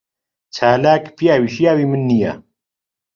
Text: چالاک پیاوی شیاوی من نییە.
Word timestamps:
چالاک 0.55 1.03
پیاوی 1.17 1.49
شیاوی 1.55 1.85
من 1.91 2.01
نییە. 2.09 2.31